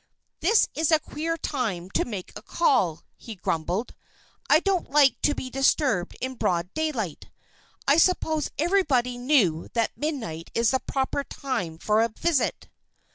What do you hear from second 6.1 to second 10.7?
in broad daylight. I supposed everybody knew that midnight